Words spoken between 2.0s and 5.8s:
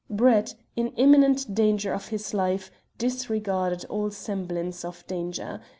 his life, disregarded all semblance of danger.